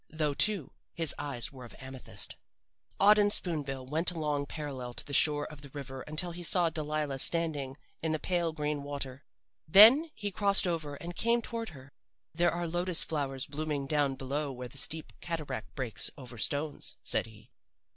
[0.09, 2.35] Though, too, his eyes were of amethyst.
[2.99, 6.71] "Auden Spoon bill went along parallel to the shore of the river until he saw
[6.71, 9.23] Delilah standing in the pale green water.
[9.67, 11.91] Then he crossed over and came toward her.
[12.33, 17.27] "'There are lotus flowers blooming down below where the steep cataract breaks over stones,' said
[17.27, 17.51] he.